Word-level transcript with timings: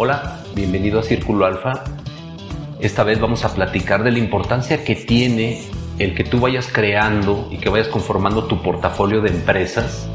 Hola, 0.00 0.44
bienvenido 0.54 1.00
a 1.00 1.02
Círculo 1.02 1.44
Alfa. 1.44 1.82
Esta 2.78 3.02
vez 3.02 3.18
vamos 3.18 3.44
a 3.44 3.52
platicar 3.52 4.04
de 4.04 4.12
la 4.12 4.20
importancia 4.20 4.84
que 4.84 4.94
tiene 4.94 5.64
el 5.98 6.14
que 6.14 6.22
tú 6.22 6.38
vayas 6.38 6.68
creando 6.72 7.48
y 7.50 7.58
que 7.58 7.68
vayas 7.68 7.88
conformando 7.88 8.44
tu 8.44 8.62
portafolio 8.62 9.20
de 9.20 9.30
empresas. 9.30 10.08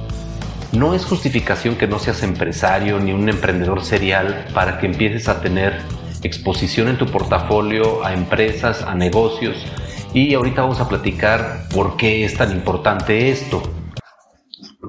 No 0.71 0.93
es 0.93 1.03
justificación 1.03 1.75
que 1.75 1.85
no 1.85 1.99
seas 1.99 2.23
empresario 2.23 2.97
ni 3.01 3.11
un 3.11 3.27
emprendedor 3.27 3.83
serial 3.83 4.45
para 4.53 4.79
que 4.79 4.85
empieces 4.85 5.27
a 5.27 5.41
tener 5.41 5.81
exposición 6.23 6.87
en 6.87 6.97
tu 6.97 7.07
portafolio 7.07 8.05
a 8.05 8.13
empresas, 8.13 8.83
a 8.83 8.95
negocios. 8.95 9.65
Y 10.13 10.33
ahorita 10.33 10.61
vamos 10.61 10.79
a 10.79 10.87
platicar 10.87 11.67
por 11.73 11.97
qué 11.97 12.23
es 12.23 12.35
tan 12.35 12.53
importante 12.53 13.31
esto. 13.31 13.61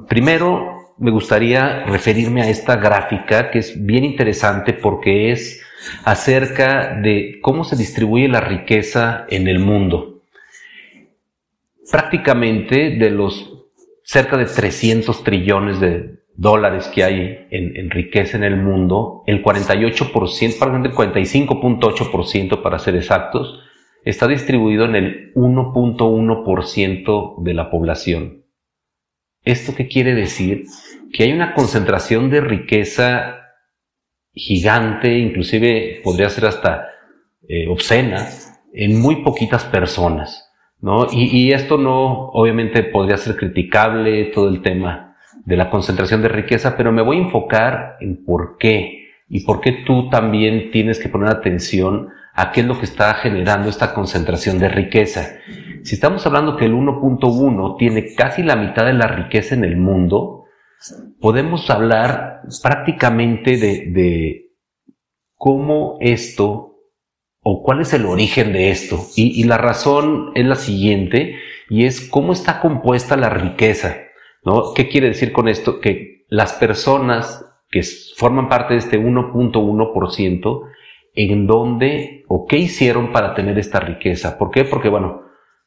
Primero, 0.06 0.73
me 0.98 1.10
gustaría 1.10 1.84
referirme 1.84 2.42
a 2.42 2.48
esta 2.48 2.76
gráfica 2.76 3.50
que 3.50 3.58
es 3.58 3.84
bien 3.84 4.04
interesante 4.04 4.72
porque 4.72 5.32
es 5.32 5.62
acerca 6.04 6.94
de 6.94 7.38
cómo 7.42 7.64
se 7.64 7.76
distribuye 7.76 8.28
la 8.28 8.40
riqueza 8.40 9.26
en 9.28 9.48
el 9.48 9.58
mundo. 9.58 10.22
Prácticamente 11.90 12.90
de 12.90 13.10
los 13.10 13.50
cerca 14.02 14.36
de 14.36 14.44
300 14.44 15.24
trillones 15.24 15.80
de 15.80 16.18
dólares 16.36 16.90
que 16.94 17.04
hay 17.04 17.46
en, 17.50 17.90
riqueza 17.90 18.36
en 18.36 18.44
el 18.44 18.56
mundo, 18.56 19.22
el 19.26 19.42
48%, 19.42 20.58
prácticamente 20.58 20.88
el 20.88 20.94
45.8% 20.94 22.62
para 22.62 22.78
ser 22.78 22.96
exactos, 22.96 23.60
está 24.04 24.28
distribuido 24.28 24.84
en 24.84 24.96
el 24.96 25.32
1.1% 25.34 27.42
de 27.42 27.54
la 27.54 27.70
población. 27.70 28.43
¿Esto 29.44 29.74
qué 29.74 29.88
quiere 29.88 30.14
decir? 30.14 30.64
Que 31.12 31.24
hay 31.24 31.32
una 31.32 31.54
concentración 31.54 32.30
de 32.30 32.40
riqueza 32.40 33.40
gigante, 34.32 35.18
inclusive 35.18 36.00
podría 36.02 36.28
ser 36.30 36.46
hasta 36.46 36.88
eh, 37.48 37.68
obscena, 37.68 38.28
en 38.72 39.00
muy 39.00 39.16
poquitas 39.16 39.64
personas. 39.64 40.50
¿no? 40.80 41.06
Y, 41.12 41.24
y, 41.24 41.52
esto 41.52 41.78
no, 41.78 42.28
obviamente, 42.30 42.82
podría 42.82 43.16
ser 43.16 43.36
criticable, 43.36 44.26
todo 44.26 44.48
el 44.48 44.60
tema 44.60 45.16
de 45.44 45.56
la 45.56 45.70
concentración 45.70 46.22
de 46.22 46.28
riqueza, 46.28 46.76
pero 46.76 46.92
me 46.92 47.02
voy 47.02 47.18
a 47.18 47.20
enfocar 47.20 47.96
en 48.00 48.24
por 48.24 48.56
qué 48.58 49.04
y 49.28 49.44
por 49.44 49.60
qué 49.60 49.84
tú 49.86 50.08
también 50.10 50.70
tienes 50.70 50.98
que 50.98 51.08
poner 51.08 51.28
atención 51.28 52.08
a 52.34 52.50
qué 52.50 52.60
es 52.60 52.66
lo 52.66 52.78
que 52.78 52.84
está 52.84 53.14
generando 53.14 53.68
esta 53.68 53.94
concentración 53.94 54.58
de 54.58 54.68
riqueza. 54.68 55.38
Si 55.82 55.94
estamos 55.94 56.26
hablando 56.26 56.56
que 56.56 56.64
el 56.64 56.74
1.1 56.74 57.76
tiene 57.78 58.14
casi 58.14 58.42
la 58.42 58.56
mitad 58.56 58.84
de 58.84 58.92
la 58.92 59.06
riqueza 59.06 59.54
en 59.54 59.64
el 59.64 59.76
mundo, 59.76 60.44
podemos 61.20 61.70
hablar 61.70 62.42
prácticamente 62.62 63.56
de, 63.56 64.50
cómo 65.36 65.98
esto 66.00 66.76
o 67.40 67.62
cuál 67.62 67.82
es 67.82 67.92
el 67.92 68.06
origen 68.06 68.52
de 68.52 68.70
esto. 68.70 68.98
Y, 69.14 69.40
y, 69.40 69.44
la 69.44 69.58
razón 69.58 70.32
es 70.34 70.46
la 70.46 70.56
siguiente, 70.56 71.36
y 71.68 71.84
es 71.84 72.00
cómo 72.08 72.32
está 72.32 72.60
compuesta 72.60 73.16
la 73.16 73.28
riqueza. 73.28 73.96
¿no? 74.42 74.74
¿Qué 74.74 74.88
quiere 74.88 75.08
decir 75.08 75.32
con 75.32 75.48
esto? 75.48 75.80
Que 75.80 76.24
las 76.28 76.54
personas 76.54 77.44
que 77.70 77.82
forman 78.16 78.48
parte 78.48 78.74
de 78.74 78.80
este 78.80 78.98
1.1%, 78.98 80.62
en 81.14 81.46
dónde 81.46 82.24
o 82.28 82.46
qué 82.46 82.58
hicieron 82.58 83.12
para 83.12 83.34
tener 83.34 83.58
esta 83.58 83.80
riqueza. 83.80 84.38
¿Por 84.38 84.50
qué? 84.50 84.64
Porque, 84.64 84.88
bueno, 84.88 85.22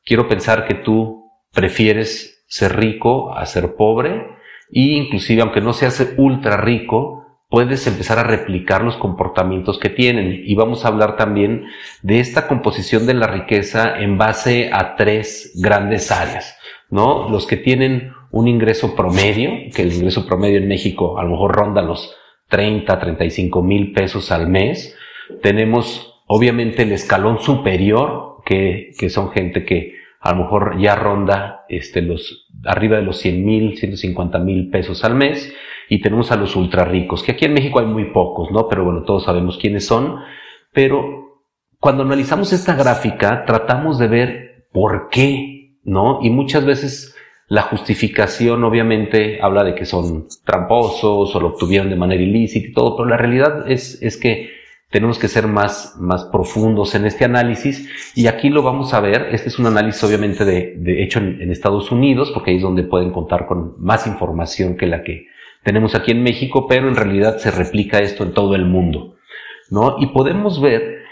quiero 0.06 0.28
pensar 0.28 0.66
que 0.68 0.76
tú 0.76 1.32
prefieres 1.54 2.44
ser 2.48 2.78
rico 2.78 3.34
a 3.34 3.46
ser 3.46 3.76
pobre 3.76 4.28
y 4.70 4.98
inclusive 4.98 5.42
aunque 5.42 5.62
no 5.62 5.74
seas 5.74 6.14
ultra 6.18 6.58
rico, 6.58 7.26
puedes 7.50 7.88
empezar 7.88 8.20
a 8.20 8.24
replicar 8.24 8.84
los 8.84 8.98
comportamientos 8.98 9.80
que 9.80 9.90
tienen. 9.90 10.42
Y 10.46 10.56
vamos 10.56 10.84
a 10.84 10.90
hablar 10.90 11.16
también 11.16 11.66
de 12.02 12.20
esta 12.20 12.48
composición 12.48 13.06
de 13.06 13.14
la 13.14 13.28
riqueza 13.28 13.98
en 14.00 14.18
base 14.18 14.70
a 14.74 14.96
tres 14.96 15.54
grandes 15.56 16.12
áreas, 16.12 16.58
¿no? 16.90 17.30
Los 17.30 17.48
que 17.48 17.58
tienen 17.58 18.12
un 18.32 18.48
ingreso 18.48 18.96
promedio, 18.96 19.52
que 19.74 19.84
el 19.84 19.94
ingreso 19.94 20.26
promedio 20.26 20.58
en 20.58 20.68
México 20.68 21.18
a 21.18 21.24
lo 21.24 21.32
mejor 21.32 21.56
ronda 21.56 21.82
los 21.82 22.14
30, 22.50 23.00
35 23.00 23.64
mil 23.64 23.94
pesos 23.94 24.32
al 24.32 24.48
mes. 24.48 24.96
Tenemos 25.42 26.24
obviamente 26.28 26.84
el 26.84 26.92
escalón 26.92 27.40
superior, 27.40 28.38
que, 28.46 28.92
que 28.98 29.10
son 29.10 29.32
gente 29.32 29.66
que 29.66 29.96
a 30.20 30.34
lo 30.34 30.44
mejor 30.44 30.80
ya 30.80 30.96
ronda 30.96 31.66
este, 31.70 32.02
los, 32.02 32.48
arriba 32.66 32.98
de 32.98 33.04
los 33.04 33.18
100 33.20 33.46
mil, 33.46 33.78
150 33.78 34.40
mil 34.40 34.70
pesos 34.70 35.04
al 35.04 35.16
mes, 35.16 35.54
y 35.90 36.02
tenemos 36.02 36.32
a 36.32 36.36
los 36.36 36.56
ultra 36.56 36.84
ricos, 36.84 37.24
que 37.24 37.34
aquí 37.34 37.46
en 37.46 37.54
México 37.54 37.80
hay 37.80 37.86
muy 37.86 38.12
pocos, 38.12 38.52
¿no? 38.52 38.68
Pero 38.68 38.84
bueno, 38.84 39.04
todos 39.04 39.24
sabemos 39.24 39.58
quiénes 39.58 39.86
son, 39.86 40.20
pero 40.74 41.44
cuando 41.80 42.04
analizamos 42.04 42.52
esta 42.52 42.76
gráfica, 42.76 43.46
tratamos 43.46 44.00
de 44.00 44.08
ver 44.08 44.68
por 44.74 45.10
qué, 45.10 45.78
¿no? 45.84 46.20
Y 46.22 46.30
muchas 46.30 46.66
veces 46.66 47.16
la 47.48 47.62
justificación 47.62 48.64
obviamente 48.66 49.40
habla 49.42 49.64
de 49.64 49.76
que 49.76 49.86
son 49.86 50.28
tramposos 50.44 51.34
o 51.34 51.40
lo 51.40 51.50
obtuvieron 51.50 51.90
de 51.90 51.96
manera 51.96 52.22
ilícita 52.22 52.68
y 52.68 52.74
todo, 52.74 52.98
pero 52.98 53.08
la 53.08 53.16
realidad 53.16 53.72
es, 53.72 54.02
es 54.02 54.18
que 54.18 54.57
tenemos 54.90 55.20
que 55.20 55.28
ser 55.28 55.48
más, 55.48 55.96
más 56.00 56.26
profundos 56.26 56.96
en 56.96 57.06
este 57.06 57.26
análisis 57.26 57.90
y 58.16 58.28
aquí 58.28 58.50
lo 58.50 58.64
vamos 58.64 58.94
a 58.94 59.00
ver. 59.00 59.30
Este 59.32 59.50
es 59.50 59.60
un 59.60 59.66
análisis 59.66 60.04
obviamente 60.04 60.46
de, 60.46 61.04
hecho 61.04 61.20
en, 61.20 61.42
en, 61.42 61.52
Estados 61.52 61.92
Unidos, 61.92 62.32
porque 62.32 62.52
ahí 62.52 62.58
es 62.58 62.64
donde 62.64 62.84
pueden 62.84 63.12
contar 63.12 63.48
con 63.48 63.76
más 63.80 64.08
información 64.08 64.78
que 64.78 64.88
la 64.88 65.04
que 65.04 65.28
tenemos 65.64 65.96
aquí 65.96 66.12
en 66.12 66.24
México, 66.24 66.68
pero 66.68 66.88
en 66.88 66.96
realidad 66.96 67.38
se 67.38 67.52
replica 67.52 68.00
esto 68.00 68.24
en 68.24 68.34
todo 68.34 68.56
el 68.56 68.66
mundo. 68.66 69.18
¿no? 69.70 69.98
Y 70.00 70.08
podemos 70.08 70.62
ver 70.62 71.04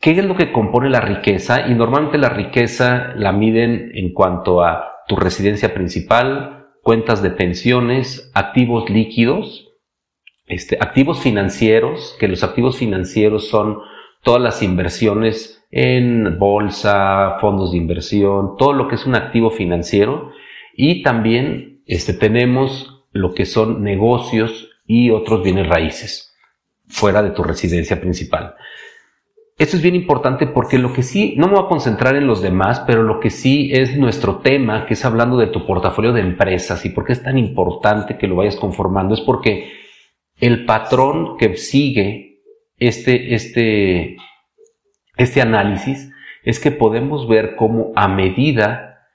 qué 0.00 0.12
es 0.12 0.24
lo 0.24 0.36
que 0.36 0.52
compone 0.52 0.90
la 0.90 1.00
riqueza 1.00 1.68
y 1.68 1.74
normalmente 1.74 2.18
la 2.18 2.30
riqueza 2.30 3.12
la 3.16 3.32
miden 3.32 3.92
en 3.94 4.12
cuanto 4.12 4.64
a 4.64 5.04
tu 5.06 5.16
residencia 5.16 5.74
principal, 5.74 6.66
cuentas 6.82 7.22
de 7.22 7.30
pensiones, 7.30 8.30
activos 8.34 8.90
líquidos, 8.90 9.71
este, 10.46 10.76
activos 10.80 11.20
financieros, 11.20 12.16
que 12.18 12.28
los 12.28 12.42
activos 12.42 12.76
financieros 12.76 13.48
son 13.48 13.78
todas 14.22 14.40
las 14.40 14.62
inversiones 14.62 15.64
en 15.70 16.38
bolsa, 16.38 17.36
fondos 17.40 17.72
de 17.72 17.78
inversión, 17.78 18.56
todo 18.58 18.72
lo 18.72 18.88
que 18.88 18.96
es 18.96 19.06
un 19.06 19.14
activo 19.14 19.50
financiero 19.50 20.32
y 20.76 21.02
también 21.02 21.82
este, 21.86 22.12
tenemos 22.12 23.04
lo 23.12 23.34
que 23.34 23.46
son 23.46 23.82
negocios 23.82 24.70
y 24.86 25.10
otros 25.10 25.42
bienes 25.42 25.68
raíces 25.68 26.34
fuera 26.86 27.22
de 27.22 27.30
tu 27.30 27.42
residencia 27.42 28.00
principal. 28.00 28.54
Esto 29.58 29.76
es 29.76 29.82
bien 29.82 29.94
importante 29.94 30.46
porque 30.46 30.78
lo 30.78 30.92
que 30.92 31.02
sí, 31.02 31.34
no 31.38 31.46
me 31.46 31.54
voy 31.54 31.64
a 31.64 31.68
concentrar 31.68 32.16
en 32.16 32.26
los 32.26 32.42
demás, 32.42 32.80
pero 32.86 33.02
lo 33.02 33.20
que 33.20 33.30
sí 33.30 33.70
es 33.72 33.96
nuestro 33.96 34.38
tema, 34.38 34.86
que 34.86 34.94
es 34.94 35.04
hablando 35.04 35.36
de 35.36 35.46
tu 35.46 35.66
portafolio 35.66 36.12
de 36.12 36.20
empresas 36.20 36.84
y 36.84 36.90
por 36.90 37.04
qué 37.04 37.12
es 37.12 37.22
tan 37.22 37.38
importante 37.38 38.18
que 38.18 38.26
lo 38.26 38.36
vayas 38.36 38.56
conformando, 38.56 39.14
es 39.14 39.20
porque 39.20 39.81
el 40.42 40.64
patrón 40.64 41.36
que 41.38 41.56
sigue 41.56 42.40
este, 42.76 43.34
este, 43.34 44.16
este 45.16 45.40
análisis 45.40 46.12
es 46.42 46.58
que 46.58 46.72
podemos 46.72 47.28
ver 47.28 47.54
cómo 47.54 47.92
a 47.94 48.08
medida 48.08 49.06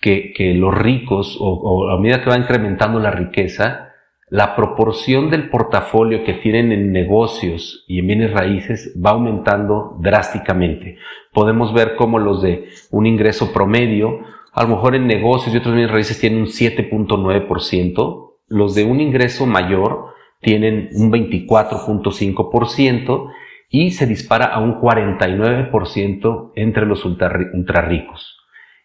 que, 0.00 0.34
que 0.34 0.52
los 0.52 0.74
ricos 0.74 1.38
o, 1.40 1.48
o, 1.48 1.90
a 1.90 1.98
medida 1.98 2.22
que 2.22 2.28
va 2.28 2.36
incrementando 2.36 3.00
la 3.00 3.10
riqueza, 3.10 3.88
la 4.28 4.54
proporción 4.54 5.30
del 5.30 5.48
portafolio 5.48 6.24
que 6.24 6.34
tienen 6.34 6.72
en 6.72 6.92
negocios 6.92 7.86
y 7.88 8.00
en 8.00 8.06
bienes 8.08 8.30
raíces 8.30 8.94
va 9.02 9.12
aumentando 9.12 9.96
drásticamente. 9.98 10.98
Podemos 11.32 11.72
ver 11.72 11.96
cómo 11.96 12.18
los 12.18 12.42
de 12.42 12.68
un 12.90 13.06
ingreso 13.06 13.50
promedio, 13.50 14.20
a 14.52 14.64
lo 14.64 14.76
mejor 14.76 14.94
en 14.94 15.06
negocios 15.06 15.54
y 15.54 15.58
otros 15.58 15.74
bienes 15.74 15.90
raíces 15.90 16.20
tienen 16.20 16.40
un 16.40 16.48
7.9%, 16.48 18.34
los 18.48 18.74
de 18.74 18.84
un 18.84 19.00
ingreso 19.00 19.46
mayor 19.46 20.19
tienen 20.40 20.88
un 20.94 21.12
24.5% 21.12 23.32
y 23.68 23.92
se 23.92 24.06
dispara 24.06 24.46
a 24.46 24.60
un 24.60 24.80
49% 24.80 26.52
entre 26.56 26.86
los 26.86 27.04
ultra, 27.04 27.32
ultra 27.54 27.82
ricos. 27.82 28.36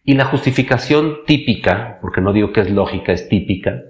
Y 0.03 0.13
la 0.13 0.25
justificación 0.25 1.19
típica, 1.25 1.97
porque 2.01 2.21
no 2.21 2.33
digo 2.33 2.53
que 2.53 2.61
es 2.61 2.69
lógica, 2.69 3.11
es 3.11 3.27
típica, 3.27 3.81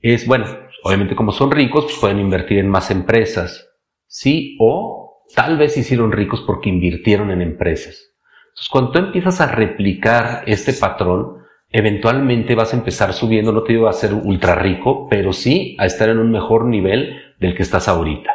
es, 0.00 0.26
bueno, 0.26 0.46
obviamente 0.82 1.14
como 1.14 1.32
son 1.32 1.50
ricos, 1.50 1.84
pues 1.84 1.98
pueden 1.98 2.18
invertir 2.18 2.58
en 2.58 2.68
más 2.68 2.90
empresas, 2.90 3.68
¿sí? 4.06 4.56
O 4.60 5.24
tal 5.34 5.58
vez 5.58 5.76
hicieron 5.76 6.12
ricos 6.12 6.42
porque 6.46 6.68
invirtieron 6.68 7.30
en 7.30 7.42
empresas. 7.42 8.14
Entonces, 8.48 8.68
cuando 8.70 8.90
tú 8.90 8.98
empiezas 8.98 9.40
a 9.40 9.52
replicar 9.52 10.42
este 10.46 10.72
patrón, 10.72 11.38
eventualmente 11.70 12.54
vas 12.54 12.72
a 12.72 12.76
empezar 12.76 13.12
subiendo, 13.12 13.52
no 13.52 13.62
te 13.62 13.74
digo 13.74 13.88
a 13.88 13.92
ser 13.92 14.14
ultra 14.14 14.54
rico, 14.54 15.06
pero 15.08 15.32
sí 15.32 15.76
a 15.78 15.86
estar 15.86 16.08
en 16.08 16.18
un 16.18 16.30
mejor 16.30 16.64
nivel 16.64 17.20
del 17.38 17.54
que 17.54 17.62
estás 17.62 17.88
ahorita. 17.88 18.34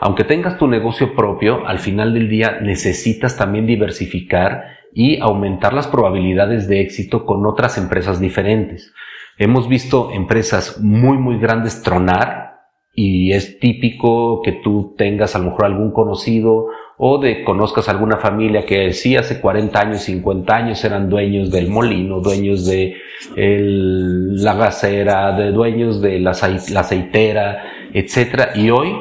Aunque 0.00 0.24
tengas 0.24 0.58
tu 0.58 0.68
negocio 0.68 1.14
propio, 1.14 1.66
al 1.66 1.80
final 1.80 2.14
del 2.14 2.28
día 2.28 2.60
necesitas 2.60 3.36
también 3.36 3.66
diversificar 3.66 4.78
y 4.94 5.20
aumentar 5.20 5.74
las 5.74 5.88
probabilidades 5.88 6.68
de 6.68 6.80
éxito 6.80 7.26
con 7.26 7.44
otras 7.46 7.78
empresas 7.78 8.20
diferentes. 8.20 8.92
Hemos 9.38 9.68
visto 9.68 10.10
empresas 10.12 10.80
muy, 10.80 11.18
muy 11.18 11.38
grandes 11.38 11.82
tronar 11.82 12.48
y 12.94 13.32
es 13.32 13.58
típico 13.58 14.40
que 14.42 14.52
tú 14.52 14.94
tengas 14.96 15.34
a 15.34 15.38
lo 15.38 15.46
mejor 15.46 15.66
algún 15.66 15.92
conocido 15.92 16.66
o 16.98 17.18
de 17.18 17.44
conozcas 17.44 17.88
alguna 17.88 18.16
familia 18.16 18.66
que 18.66 18.92
sí 18.92 19.16
hace 19.16 19.40
40 19.40 19.80
años, 19.80 20.02
50 20.02 20.54
años 20.54 20.84
eran 20.84 21.08
dueños 21.08 21.50
del 21.50 21.68
molino, 21.68 22.20
dueños 22.20 22.66
de 22.66 22.96
la 23.36 24.54
gasera, 24.54 25.32
de 25.36 25.52
dueños 25.52 26.02
de 26.02 26.18
la, 26.18 26.32
aceitera, 26.32 27.62
etcétera, 27.92 28.50
y 28.56 28.70
hoy 28.70 28.96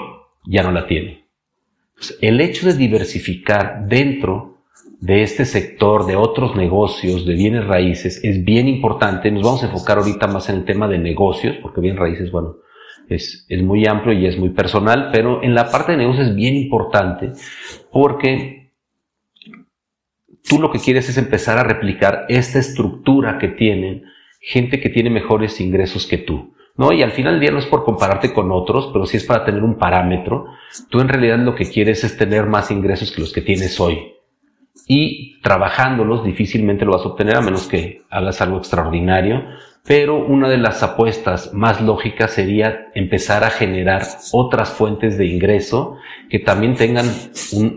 ya 0.46 0.62
no 0.62 0.72
la 0.72 0.86
tienen. 0.86 1.24
El 2.22 2.40
hecho 2.40 2.68
de 2.68 2.74
diversificar 2.74 3.88
dentro 3.88 4.58
de 5.00 5.24
este 5.24 5.46
sector, 5.46 6.06
de 6.06 6.16
otros 6.16 6.56
negocios, 6.56 7.26
de 7.26 7.34
bienes 7.34 7.66
raíces, 7.66 8.24
es 8.24 8.44
bien 8.44 8.68
importante. 8.68 9.32
Nos 9.32 9.44
vamos 9.44 9.64
a 9.64 9.68
enfocar 9.68 9.98
ahorita 9.98 10.28
más 10.28 10.50
en 10.50 10.58
el 10.58 10.66
tema 10.66 10.88
de 10.88 11.00
negocios, 11.00 11.56
porque 11.64 11.82
bienes 11.82 12.00
raíces, 12.00 12.32
bueno, 12.32 12.58
es, 13.10 13.46
es 13.50 13.64
muy 13.64 13.86
amplio 13.86 14.14
y 14.18 14.26
es 14.26 14.38
muy 14.38 14.50
personal, 14.50 15.10
pero 15.12 15.44
en 15.44 15.54
la 15.54 15.70
parte 15.70 15.94
de 15.94 16.00
negocios 16.00 16.28
es 16.28 16.36
bien 16.36 16.56
importante 16.56 17.32
porque 17.92 18.72
tú 20.48 20.60
lo 20.60 20.72
que 20.72 20.80
quieres 20.80 21.10
es 21.10 21.18
empezar 21.18 21.58
a 21.58 21.64
replicar 21.64 22.26
esta 22.30 22.60
estructura 22.60 23.38
que 23.38 23.50
tienen 23.50 24.04
gente 24.40 24.80
que 24.80 24.90
tiene 24.90 25.10
mejores 25.10 25.60
ingresos 25.60 26.08
que 26.08 26.18
tú. 26.18 26.54
¿no? 26.76 26.94
Y 26.94 27.02
al 27.02 27.12
final 27.12 27.34
del 27.34 27.42
día 27.42 27.52
no 27.52 27.60
es 27.60 27.66
por 27.66 27.84
compararte 27.84 28.34
con 28.34 28.52
otros, 28.52 28.90
pero 28.94 29.06
sí 29.06 29.18
es 29.18 29.26
para 29.26 29.44
tener 29.44 29.64
un 29.64 29.78
parámetro. 29.78 30.46
Tú 30.90 31.02
en 31.02 31.10
realidad 31.10 31.40
lo 31.40 31.56
que 31.56 31.70
quieres 31.70 32.04
es 32.04 32.18
tener 32.18 32.46
más 32.46 32.72
ingresos 32.72 33.12
que 33.12 33.22
los 33.22 33.34
que 33.34 33.42
tienes 33.42 33.80
hoy. 33.80 34.14
Y 34.88 35.42
trabajándolos 35.42 36.24
difícilmente 36.24 36.86
lo 36.86 36.94
vas 36.94 37.02
a 37.04 37.10
obtener 37.10 37.36
a 37.36 37.42
menos 37.42 37.68
que 37.68 38.04
hagas 38.10 38.40
algo 38.42 38.58
extraordinario 38.58 39.44
pero 39.88 40.18
una 40.18 40.50
de 40.50 40.58
las 40.58 40.84
apuestas 40.84 41.54
más 41.54 41.82
lógicas 41.82 42.32
sería 42.32 42.90
empezar 42.94 43.46
a 43.46 43.50
generar 43.50 44.04
otras 44.34 44.70
fuentes 44.70 45.18
de 45.18 45.28
ingreso 45.28 45.96
que 46.30 46.40
también 46.40 46.76
tengan 46.76 47.06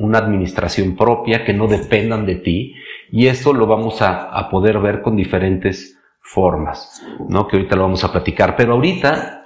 una 0.00 0.18
administración 0.18 0.96
propia, 0.96 1.44
que 1.44 1.54
no 1.54 1.68
dependan 1.68 2.26
de 2.26 2.34
ti, 2.34 2.74
y 3.12 3.28
esto 3.28 3.52
lo 3.52 3.68
vamos 3.68 4.02
a, 4.02 4.24
a, 4.24 4.50
poder 4.50 4.80
ver 4.80 5.02
con 5.02 5.14
diferentes 5.14 6.00
formas, 6.20 7.00
¿no? 7.28 7.46
Que 7.46 7.56
ahorita 7.56 7.76
lo 7.76 7.82
vamos 7.82 8.02
a 8.02 8.10
platicar. 8.10 8.56
Pero 8.56 8.74
ahorita, 8.74 9.44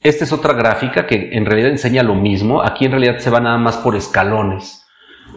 esta 0.00 0.24
es 0.24 0.32
otra 0.32 0.54
gráfica 0.54 1.06
que 1.06 1.30
en 1.32 1.44
realidad 1.44 1.70
enseña 1.70 2.02
lo 2.02 2.14
mismo. 2.14 2.62
Aquí 2.62 2.86
en 2.86 2.92
realidad 2.92 3.18
se 3.18 3.30
va 3.30 3.40
nada 3.40 3.58
más 3.58 3.76
por 3.76 3.96
escalones 3.96 4.86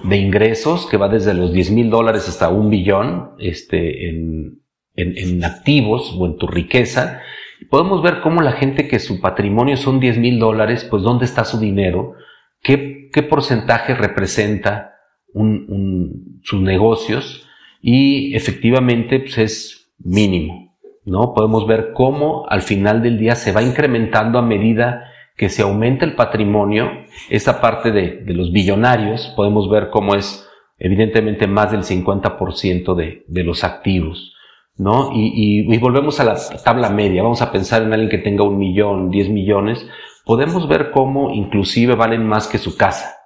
de 0.05 0.17
ingresos, 0.17 0.87
que 0.89 0.97
va 0.97 1.09
desde 1.09 1.33
los 1.33 1.51
10 1.51 1.71
mil 1.71 1.89
dólares 1.89 2.29
hasta 2.29 2.49
un 2.49 2.69
billón, 2.69 3.31
este, 3.39 4.09
en, 4.09 4.62
en, 4.95 5.43
activos 5.43 6.15
o 6.17 6.25
en 6.25 6.37
tu 6.37 6.47
riqueza, 6.47 7.21
podemos 7.69 8.01
ver 8.03 8.21
cómo 8.21 8.41
la 8.41 8.53
gente 8.53 8.87
que 8.87 8.99
su 8.99 9.21
patrimonio 9.21 9.77
son 9.77 9.99
10 9.99 10.17
mil 10.17 10.39
dólares, 10.39 10.85
pues 10.89 11.03
dónde 11.03 11.25
está 11.25 11.45
su 11.45 11.59
dinero, 11.59 12.13
qué, 12.61 13.09
qué 13.11 13.23
porcentaje 13.23 13.95
representa 13.95 14.93
un, 15.33 16.39
sus 16.43 16.61
negocios 16.61 17.47
y 17.81 18.35
efectivamente 18.35 19.19
pues 19.19 19.37
es 19.37 19.93
mínimo, 19.97 20.75
¿no? 21.05 21.33
Podemos 21.33 21.67
ver 21.67 21.91
cómo 21.93 22.45
al 22.49 22.61
final 22.61 23.01
del 23.01 23.17
día 23.17 23.35
se 23.35 23.51
va 23.51 23.63
incrementando 23.63 24.37
a 24.37 24.43
medida 24.43 25.09
que 25.35 25.49
se 25.49 25.63
aumenta 25.63 26.05
el 26.05 26.13
patrimonio, 26.13 26.91
esta 27.29 27.59
parte 27.59 27.91
de, 27.91 28.17
de 28.17 28.33
los 28.33 28.51
billonarios, 28.51 29.33
podemos 29.35 29.69
ver 29.69 29.89
cómo 29.89 30.13
es 30.13 30.47
evidentemente 30.77 31.47
más 31.47 31.71
del 31.71 31.83
50% 31.83 32.93
de, 32.95 33.25
de 33.27 33.43
los 33.43 33.63
activos. 33.63 34.32
¿No? 34.77 35.11
Y, 35.13 35.77
volvemos 35.77 36.19
a 36.19 36.23
la 36.23 36.35
tabla 36.63 36.89
media, 36.89 37.23
vamos 37.23 37.41
a 37.41 37.51
pensar 37.51 37.83
en 37.83 37.93
alguien 37.93 38.09
que 38.09 38.17
tenga 38.17 38.43
un 38.43 38.57
millón, 38.57 39.09
diez 39.09 39.29
millones, 39.29 39.85
podemos 40.25 40.67
ver 40.67 40.91
cómo 40.91 41.31
inclusive 41.31 41.95
valen 41.95 42.25
más 42.25 42.47
que 42.47 42.57
su 42.57 42.77
casa, 42.77 43.17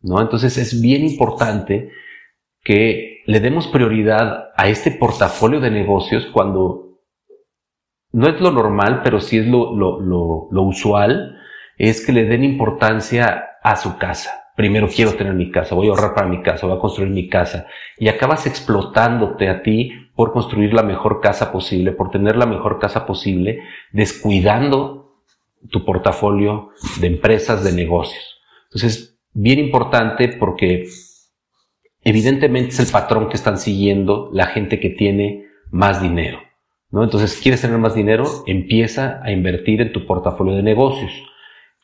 ¿no? 0.00 0.20
Entonces 0.20 0.56
es 0.58 0.80
bien 0.80 1.04
importante 1.04 1.90
que 2.62 3.22
le 3.26 3.40
demos 3.40 3.66
prioridad 3.66 4.50
a 4.56 4.68
este 4.68 4.90
portafolio 4.90 5.60
de 5.60 5.70
negocios 5.70 6.26
cuando 6.32 7.00
no 8.12 8.28
es 8.28 8.40
lo 8.40 8.52
normal, 8.52 9.00
pero 9.02 9.20
sí 9.20 9.38
es 9.38 9.46
lo, 9.46 9.74
lo, 9.74 10.00
lo 10.50 10.62
usual, 10.62 11.36
es 11.76 12.04
que 12.06 12.12
le 12.12 12.24
den 12.24 12.44
importancia 12.44 13.44
a 13.62 13.76
su 13.76 13.98
casa. 13.98 14.44
Primero 14.56 14.86
quiero 14.86 15.14
tener 15.14 15.34
mi 15.34 15.50
casa, 15.50 15.74
voy 15.74 15.88
a 15.88 15.90
ahorrar 15.90 16.14
para 16.14 16.28
mi 16.28 16.40
casa, 16.40 16.66
voy 16.66 16.76
a 16.76 16.80
construir 16.80 17.10
mi 17.10 17.28
casa. 17.28 17.66
Y 17.98 18.06
acabas 18.06 18.46
explotándote 18.46 19.48
a 19.48 19.62
ti 19.62 20.03
por 20.14 20.32
construir 20.32 20.72
la 20.74 20.82
mejor 20.82 21.20
casa 21.20 21.52
posible, 21.52 21.92
por 21.92 22.10
tener 22.10 22.36
la 22.36 22.46
mejor 22.46 22.78
casa 22.78 23.06
posible, 23.06 23.60
descuidando 23.92 25.20
tu 25.70 25.84
portafolio 25.84 26.70
de 27.00 27.06
empresas, 27.08 27.64
de 27.64 27.72
negocios. 27.72 28.40
Entonces, 28.64 29.18
bien 29.32 29.58
importante 29.58 30.28
porque 30.28 30.86
evidentemente 32.02 32.70
es 32.70 32.80
el 32.80 32.86
patrón 32.86 33.28
que 33.28 33.36
están 33.36 33.58
siguiendo 33.58 34.30
la 34.32 34.46
gente 34.46 34.78
que 34.78 34.90
tiene 34.90 35.46
más 35.70 36.00
dinero. 36.00 36.38
¿no? 36.90 37.02
Entonces, 37.02 37.40
¿quieres 37.42 37.60
tener 37.60 37.78
más 37.78 37.94
dinero? 37.94 38.24
Empieza 38.46 39.20
a 39.24 39.32
invertir 39.32 39.80
en 39.80 39.92
tu 39.92 40.06
portafolio 40.06 40.54
de 40.54 40.62
negocios. 40.62 41.12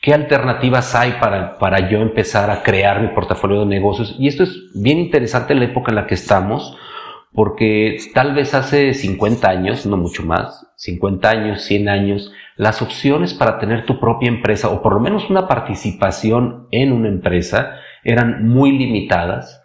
¿Qué 0.01 0.15
alternativas 0.15 0.95
hay 0.95 1.13
para, 1.21 1.59
para 1.59 1.91
yo 1.91 2.01
empezar 2.01 2.51
a 2.51 2.63
crear 2.63 3.03
mi 3.03 3.09
portafolio 3.09 3.61
de 3.61 3.67
negocios? 3.67 4.15
Y 4.19 4.29
esto 4.29 4.45
es 4.45 4.57
bien 4.75 4.99
interesante 4.99 5.53
en 5.53 5.59
la 5.59 5.67
época 5.67 5.91
en 5.91 5.97
la 5.97 6.07
que 6.07 6.15
estamos, 6.15 6.77
porque 7.33 7.99
tal 8.13 8.35
vez 8.35 8.55
hace 8.55 8.93
50 8.95 9.49
años, 9.49 9.87
no 9.87 9.97
mucho 9.97 10.25
más, 10.25 10.67
50 10.77 11.31
años, 11.31 11.63
100 11.63 11.89
años, 11.89 12.33
las 12.57 12.83
opciones 12.83 13.35
para 13.35 13.59
tener 13.59 13.87
tu 13.87 14.01
propia 14.01 14.29
empresa 14.29 14.69
o 14.69 14.83
por 14.83 14.95
lo 14.95 15.01
menos 15.01 15.31
una 15.31 15.47
participación 15.47 16.67
en 16.71 16.93
una 16.93 17.09
empresa 17.09 17.77
eran 18.05 18.47
muy 18.47 18.77
limitadas. 18.77 19.65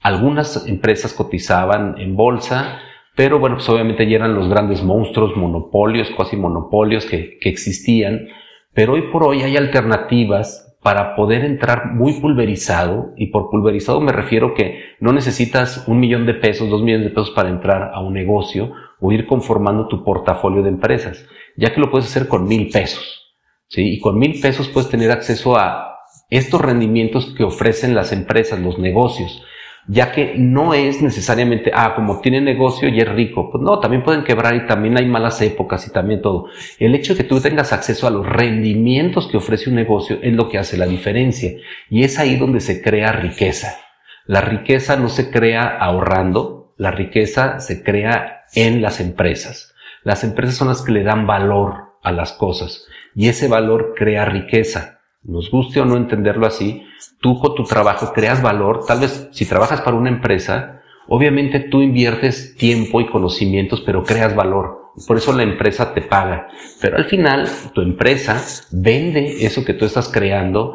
Algunas 0.00 0.66
empresas 0.66 1.12
cotizaban 1.12 1.98
en 1.98 2.16
bolsa, 2.16 2.80
pero 3.14 3.38
bueno, 3.38 3.56
pues 3.56 3.68
obviamente 3.68 4.08
ya 4.08 4.16
eran 4.16 4.34
los 4.34 4.48
grandes 4.48 4.82
monstruos, 4.82 5.36
monopolios, 5.36 6.10
casi 6.16 6.36
monopolios 6.36 7.06
que, 7.06 7.38
que 7.40 7.48
existían. 7.48 8.28
Pero 8.74 8.94
hoy 8.94 9.02
por 9.10 9.24
hoy 9.24 9.42
hay 9.42 9.56
alternativas 9.56 10.67
para 10.82 11.16
poder 11.16 11.44
entrar 11.44 11.92
muy 11.92 12.20
pulverizado, 12.20 13.12
y 13.16 13.26
por 13.26 13.50
pulverizado 13.50 14.00
me 14.00 14.12
refiero 14.12 14.54
que 14.54 14.80
no 15.00 15.12
necesitas 15.12 15.86
un 15.88 15.98
millón 15.98 16.24
de 16.26 16.34
pesos, 16.34 16.70
dos 16.70 16.82
millones 16.82 17.06
de 17.06 17.10
pesos 17.10 17.30
para 17.30 17.48
entrar 17.48 17.90
a 17.92 18.00
un 18.00 18.14
negocio 18.14 18.72
o 19.00 19.12
ir 19.12 19.26
conformando 19.26 19.88
tu 19.88 20.04
portafolio 20.04 20.62
de 20.62 20.68
empresas, 20.68 21.26
ya 21.56 21.72
que 21.72 21.80
lo 21.80 21.90
puedes 21.90 22.06
hacer 22.06 22.28
con 22.28 22.46
mil 22.46 22.68
pesos. 22.70 23.34
¿sí? 23.68 23.94
Y 23.94 24.00
con 24.00 24.18
mil 24.18 24.40
pesos 24.40 24.68
puedes 24.68 24.88
tener 24.88 25.10
acceso 25.10 25.56
a 25.56 25.96
estos 26.30 26.60
rendimientos 26.60 27.34
que 27.36 27.44
ofrecen 27.44 27.94
las 27.94 28.12
empresas, 28.12 28.60
los 28.60 28.78
negocios, 28.78 29.42
ya 29.88 30.12
que 30.12 30.34
no 30.36 30.74
es 30.74 31.00
necesariamente, 31.00 31.70
ah, 31.74 31.94
como 31.94 32.20
tiene 32.20 32.40
negocio 32.40 32.88
y 32.88 33.00
es 33.00 33.08
rico. 33.08 33.50
Pues 33.50 33.62
no, 33.62 33.80
también 33.80 34.02
pueden 34.02 34.22
quebrar 34.22 34.54
y 34.54 34.66
también 34.66 34.98
hay 34.98 35.06
malas 35.06 35.40
épocas 35.40 35.86
y 35.86 35.90
también 35.90 36.20
todo. 36.20 36.46
El 36.78 36.94
hecho 36.94 37.14
de 37.14 37.22
que 37.22 37.28
tú 37.28 37.40
tengas 37.40 37.72
acceso 37.72 38.06
a 38.06 38.10
los 38.10 38.26
rendimientos 38.26 39.26
que 39.26 39.38
ofrece 39.38 39.70
un 39.70 39.76
negocio 39.76 40.18
es 40.22 40.34
lo 40.34 40.48
que 40.48 40.58
hace 40.58 40.76
la 40.76 40.86
diferencia. 40.86 41.52
Y 41.88 42.04
es 42.04 42.18
ahí 42.18 42.36
donde 42.36 42.60
se 42.60 42.82
crea 42.82 43.12
riqueza. 43.12 43.78
La 44.26 44.42
riqueza 44.42 44.96
no 44.96 45.08
se 45.08 45.30
crea 45.30 45.66
ahorrando, 45.66 46.74
la 46.76 46.90
riqueza 46.90 47.58
se 47.58 47.82
crea 47.82 48.44
en 48.54 48.82
las 48.82 49.00
empresas. 49.00 49.74
Las 50.04 50.22
empresas 50.22 50.56
son 50.56 50.68
las 50.68 50.82
que 50.82 50.92
le 50.92 51.02
dan 51.02 51.26
valor 51.26 51.94
a 52.02 52.12
las 52.12 52.32
cosas 52.32 52.86
y 53.14 53.28
ese 53.28 53.48
valor 53.48 53.94
crea 53.96 54.24
riqueza 54.24 54.97
nos 55.22 55.50
guste 55.50 55.80
o 55.80 55.84
no 55.84 55.96
entenderlo 55.96 56.46
así, 56.46 56.84
tú 57.20 57.38
con 57.38 57.54
tu 57.54 57.64
trabajo 57.64 58.12
creas 58.12 58.42
valor, 58.42 58.84
tal 58.86 59.00
vez 59.00 59.28
si 59.32 59.46
trabajas 59.46 59.80
para 59.80 59.96
una 59.96 60.10
empresa, 60.10 60.80
obviamente 61.08 61.60
tú 61.60 61.82
inviertes 61.82 62.56
tiempo 62.56 63.00
y 63.00 63.06
conocimientos, 63.06 63.80
pero 63.80 64.04
creas 64.04 64.34
valor. 64.34 64.92
Por 65.06 65.16
eso 65.16 65.32
la 65.32 65.42
empresa 65.42 65.94
te 65.94 66.02
paga. 66.02 66.48
Pero 66.80 66.96
al 66.96 67.04
final, 67.04 67.48
tu 67.72 67.82
empresa 67.82 68.42
vende 68.72 69.44
eso 69.44 69.64
que 69.64 69.74
tú 69.74 69.84
estás 69.84 70.08
creando 70.08 70.74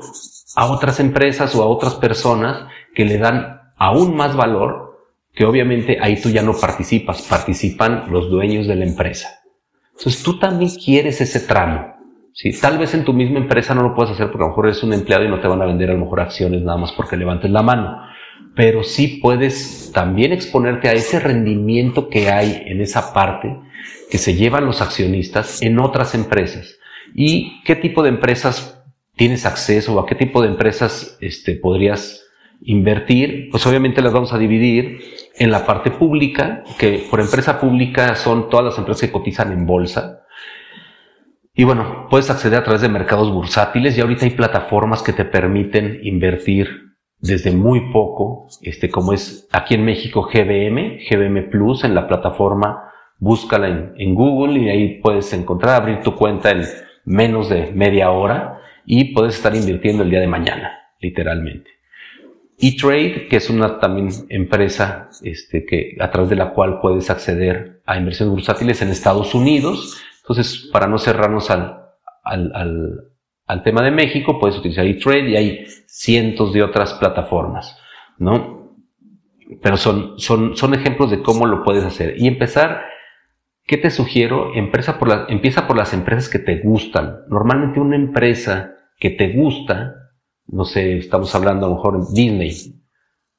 a 0.55 0.71
otras 0.71 0.99
empresas 0.99 1.53
o 1.55 1.63
a 1.63 1.67
otras 1.67 1.95
personas 1.95 2.67
que 2.95 3.05
le 3.05 3.17
dan 3.17 3.61
aún 3.75 4.15
más 4.15 4.35
valor, 4.35 5.07
que 5.33 5.45
obviamente 5.45 5.97
ahí 5.99 6.21
tú 6.21 6.29
ya 6.29 6.41
no 6.41 6.53
participas, 6.53 7.23
participan 7.23 8.05
los 8.11 8.29
dueños 8.29 8.67
de 8.67 8.75
la 8.75 8.85
empresa. 8.85 9.41
Entonces 9.97 10.23
tú 10.23 10.39
también 10.39 10.71
quieres 10.71 11.19
ese 11.21 11.39
tramo. 11.39 11.93
¿Sí? 12.33 12.51
Tal 12.59 12.77
vez 12.77 12.93
en 12.93 13.05
tu 13.05 13.13
misma 13.13 13.39
empresa 13.39 13.73
no 13.73 13.83
lo 13.83 13.95
puedes 13.95 14.11
hacer 14.11 14.27
porque 14.27 14.43
a 14.43 14.47
lo 14.47 14.49
mejor 14.49 14.65
eres 14.65 14.83
un 14.83 14.93
empleado 14.93 15.23
y 15.23 15.29
no 15.29 15.39
te 15.39 15.47
van 15.47 15.61
a 15.61 15.65
vender 15.65 15.89
a 15.89 15.93
lo 15.93 15.99
mejor 15.99 16.21
acciones 16.21 16.61
nada 16.61 16.77
más 16.77 16.91
porque 16.91 17.15
levantes 17.15 17.49
la 17.49 17.61
mano. 17.61 18.01
Pero 18.55 18.83
sí 18.83 19.19
puedes 19.21 19.91
también 19.93 20.31
exponerte 20.31 20.89
a 20.89 20.93
ese 20.93 21.19
rendimiento 21.19 22.09
que 22.09 22.29
hay 22.29 22.63
en 22.65 22.81
esa 22.81 23.13
parte 23.13 23.55
que 24.11 24.17
se 24.17 24.35
llevan 24.35 24.65
los 24.65 24.81
accionistas 24.81 25.61
en 25.61 25.79
otras 25.79 26.13
empresas. 26.13 26.77
¿Y 27.15 27.61
qué 27.63 27.75
tipo 27.75 28.03
de 28.03 28.09
empresas 28.09 28.83
tienes 29.15 29.45
acceso 29.45 29.95
o 29.95 29.99
a 29.99 30.05
qué 30.05 30.15
tipo 30.15 30.41
de 30.41 30.49
empresas 30.49 31.17
este, 31.21 31.55
podrías 31.55 32.23
invertir? 32.61 33.49
Pues 33.51 33.65
obviamente 33.65 34.01
las 34.01 34.13
vamos 34.13 34.33
a 34.33 34.37
dividir 34.37 34.99
en 35.35 35.51
la 35.51 35.65
parte 35.65 35.91
pública, 35.91 36.63
que 36.77 37.05
por 37.09 37.19
empresa 37.19 37.59
pública 37.59 38.15
son 38.15 38.49
todas 38.49 38.65
las 38.65 38.77
empresas 38.77 39.01
que 39.01 39.11
cotizan 39.11 39.51
en 39.51 39.65
bolsa, 39.65 40.22
Y 41.55 41.65
bueno, 41.65 42.07
puedes 42.09 42.29
acceder 42.29 42.59
a 42.59 42.63
través 42.63 42.81
de 42.81 42.89
mercados 42.89 43.31
bursátiles 43.31 43.95
y 43.97 44.01
ahorita 44.01 44.25
hay 44.25 44.31
plataformas 44.31 45.03
que 45.03 45.13
te 45.13 45.23
permiten 45.23 45.99
invertir 46.03 46.67
desde 47.19 47.51
muy 47.51 47.91
poco, 47.91 48.47
este, 48.61 48.89
como 48.89 49.13
es 49.13 49.47
aquí 49.51 49.75
en 49.75 49.85
México 49.85 50.23
GBM, 50.23 50.99
GBM 51.09 51.49
Plus 51.49 51.83
en 51.83 51.93
la 51.93 52.07
plataforma, 52.07 52.91
búscala 53.19 53.67
en, 53.67 53.93
en 53.97 54.15
Google 54.15 54.59
y 54.59 54.69
ahí 54.69 54.99
puedes 54.99 55.31
encontrar, 55.31 55.81
abrir 55.81 56.01
tu 56.01 56.15
cuenta 56.15 56.49
en 56.51 56.63
menos 57.05 57.49
de 57.49 57.71
media 57.71 58.09
hora 58.09 58.59
y 58.85 59.13
puedes 59.13 59.35
estar 59.35 59.55
invirtiendo 59.55 60.03
el 60.03 60.09
día 60.09 60.19
de 60.19 60.27
mañana, 60.27 60.71
literalmente. 60.99 61.69
E-Trade, 62.59 63.27
que 63.27 63.37
es 63.37 63.49
una 63.49 63.79
también 63.79 64.09
empresa 64.29 65.09
este, 65.21 65.65
que, 65.65 65.97
a 65.99 66.09
través 66.11 66.29
de 66.29 66.35
la 66.35 66.51
cual 66.51 66.79
puedes 66.81 67.09
acceder 67.09 67.81
a 67.85 67.97
inversiones 67.97 68.31
bursátiles 68.31 68.81
en 68.81 68.89
Estados 68.89 69.35
Unidos. 69.35 70.01
Entonces, 70.23 70.69
para 70.71 70.87
no 70.87 70.97
cerrarnos 70.97 71.49
al, 71.49 71.91
al, 72.23 73.63
tema 73.63 73.83
de 73.83 73.91
México, 73.91 74.39
puedes 74.39 74.57
utilizar 74.57 74.85
E-Trade 74.85 75.29
y 75.29 75.35
hay 75.35 75.65
cientos 75.85 76.53
de 76.53 76.63
otras 76.63 76.93
plataformas, 76.95 77.77
¿no? 78.17 78.77
Pero 79.61 79.77
son, 79.77 80.17
son, 80.17 80.57
son 80.57 80.73
ejemplos 80.73 81.11
de 81.11 81.21
cómo 81.21 81.45
lo 81.45 81.63
puedes 81.63 81.83
hacer. 81.83 82.15
Y 82.17 82.27
empezar, 82.27 82.83
¿qué 83.65 83.77
te 83.77 83.91
sugiero? 83.91 84.55
Empresa 84.55 84.97
por 84.97 85.09
la, 85.09 85.25
empieza 85.29 85.67
por 85.67 85.77
las 85.77 85.93
empresas 85.93 86.29
que 86.29 86.39
te 86.39 86.59
gustan. 86.61 87.19
Normalmente 87.27 87.79
una 87.79 87.95
empresa 87.95 88.75
que 88.97 89.11
te 89.11 89.33
gusta 89.33 90.03
no 90.47 90.65
sé, 90.65 90.97
estamos 90.97 91.33
hablando 91.35 91.65
a 91.65 91.69
lo 91.69 91.75
mejor 91.75 92.13
Disney. 92.13 92.51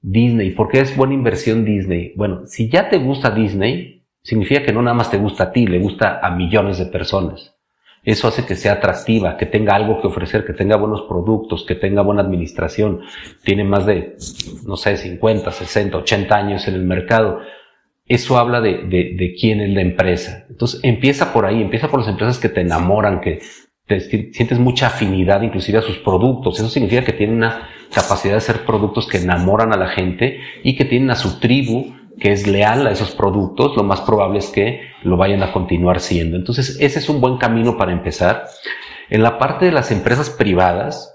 Disney, 0.00 0.50
¿por 0.50 0.68
qué 0.68 0.80
es 0.80 0.96
buena 0.96 1.14
inversión 1.14 1.64
Disney? 1.64 2.12
Bueno, 2.16 2.46
si 2.46 2.68
ya 2.68 2.88
te 2.88 2.98
gusta 2.98 3.30
Disney, 3.30 4.03
significa 4.24 4.62
que 4.62 4.72
no 4.72 4.82
nada 4.82 4.94
más 4.94 5.10
te 5.10 5.18
gusta 5.18 5.44
a 5.44 5.52
ti, 5.52 5.66
le 5.66 5.78
gusta 5.78 6.18
a 6.20 6.30
millones 6.30 6.78
de 6.78 6.86
personas. 6.86 7.54
Eso 8.02 8.28
hace 8.28 8.44
que 8.44 8.54
sea 8.54 8.74
atractiva, 8.74 9.36
que 9.36 9.46
tenga 9.46 9.74
algo 9.74 10.00
que 10.00 10.08
ofrecer, 10.08 10.44
que 10.44 10.52
tenga 10.52 10.76
buenos 10.76 11.02
productos, 11.02 11.64
que 11.66 11.74
tenga 11.74 12.02
buena 12.02 12.22
administración. 12.22 13.00
Tiene 13.44 13.64
más 13.64 13.86
de, 13.86 14.16
no 14.66 14.76
sé, 14.76 14.96
50, 14.96 15.50
60, 15.50 15.96
80 15.98 16.36
años 16.36 16.68
en 16.68 16.74
el 16.74 16.84
mercado. 16.84 17.40
Eso 18.06 18.36
habla 18.36 18.60
de, 18.60 18.82
de, 18.84 19.34
quién 19.40 19.62
es 19.62 19.70
la 19.70 19.80
empresa. 19.80 20.44
Entonces 20.50 20.80
empieza 20.82 21.32
por 21.32 21.46
ahí, 21.46 21.62
empieza 21.62 21.88
por 21.88 22.00
las 22.00 22.08
empresas 22.08 22.38
que 22.38 22.50
te 22.50 22.60
enamoran, 22.60 23.22
que 23.22 23.40
te 23.86 24.00
sientes 24.00 24.58
mucha 24.58 24.88
afinidad 24.88 25.40
inclusive 25.40 25.78
a 25.78 25.82
sus 25.82 25.96
productos. 25.98 26.58
Eso 26.58 26.68
significa 26.68 27.04
que 27.04 27.14
tienen 27.14 27.36
una 27.36 27.70
capacidad 27.94 28.34
de 28.34 28.38
hacer 28.38 28.66
productos 28.66 29.06
que 29.06 29.18
enamoran 29.18 29.72
a 29.72 29.78
la 29.78 29.88
gente 29.88 30.40
y 30.62 30.76
que 30.76 30.84
tienen 30.84 31.10
a 31.10 31.16
su 31.16 31.40
tribu 31.40 31.94
que 32.18 32.32
es 32.32 32.46
leal 32.46 32.86
a 32.86 32.90
esos 32.90 33.14
productos, 33.14 33.76
lo 33.76 33.82
más 33.82 34.00
probable 34.00 34.38
es 34.38 34.48
que 34.48 34.80
lo 35.02 35.16
vayan 35.16 35.42
a 35.42 35.52
continuar 35.52 36.00
siendo. 36.00 36.36
Entonces, 36.36 36.78
ese 36.80 36.98
es 36.98 37.08
un 37.08 37.20
buen 37.20 37.38
camino 37.38 37.76
para 37.76 37.92
empezar. 37.92 38.46
En 39.10 39.22
la 39.22 39.38
parte 39.38 39.66
de 39.66 39.72
las 39.72 39.90
empresas 39.90 40.30
privadas, 40.30 41.14